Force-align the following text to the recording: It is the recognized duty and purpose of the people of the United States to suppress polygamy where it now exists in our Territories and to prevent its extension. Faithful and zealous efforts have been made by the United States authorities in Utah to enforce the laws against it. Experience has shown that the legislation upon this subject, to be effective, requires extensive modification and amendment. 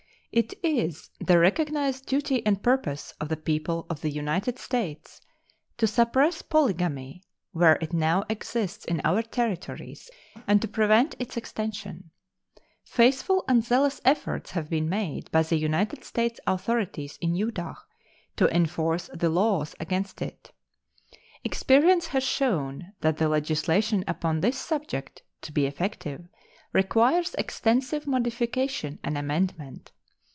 It 0.33 0.53
is 0.63 1.09
the 1.19 1.37
recognized 1.39 2.05
duty 2.05 2.41
and 2.45 2.63
purpose 2.63 3.13
of 3.19 3.27
the 3.27 3.35
people 3.35 3.85
of 3.89 3.99
the 3.99 4.09
United 4.09 4.57
States 4.59 5.19
to 5.75 5.85
suppress 5.87 6.41
polygamy 6.41 7.23
where 7.51 7.77
it 7.81 7.91
now 7.91 8.23
exists 8.29 8.85
in 8.85 9.01
our 9.03 9.23
Territories 9.23 10.09
and 10.47 10.61
to 10.61 10.69
prevent 10.69 11.17
its 11.19 11.35
extension. 11.35 12.11
Faithful 12.85 13.43
and 13.49 13.61
zealous 13.61 13.99
efforts 14.05 14.51
have 14.51 14.69
been 14.69 14.87
made 14.87 15.29
by 15.33 15.43
the 15.43 15.57
United 15.57 16.05
States 16.05 16.39
authorities 16.47 17.17
in 17.19 17.35
Utah 17.35 17.75
to 18.37 18.47
enforce 18.55 19.09
the 19.13 19.27
laws 19.27 19.75
against 19.81 20.21
it. 20.21 20.53
Experience 21.43 22.07
has 22.07 22.23
shown 22.23 22.93
that 23.01 23.17
the 23.17 23.27
legislation 23.27 24.01
upon 24.07 24.39
this 24.39 24.57
subject, 24.57 25.23
to 25.41 25.51
be 25.51 25.65
effective, 25.65 26.25
requires 26.71 27.35
extensive 27.35 28.07
modification 28.07 28.97
and 29.03 29.17
amendment. 29.17 29.91